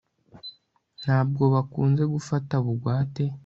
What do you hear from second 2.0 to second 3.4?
gufata bugwate